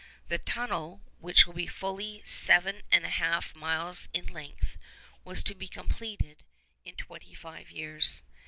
The 0.29 0.39
tunnel—which 0.39 1.45
will 1.45 1.53
be 1.53 1.67
fully 1.67 2.23
seven 2.23 2.81
and 2.91 3.05
a 3.05 3.09
half 3.09 3.53
miles 3.55 4.09
in 4.15 4.25
length—was 4.25 5.43
to 5.43 5.53
be 5.53 5.67
completed 5.67 6.43
in 6.83 6.95
twenty 6.95 7.35
five 7.35 7.69
years. 7.69 8.23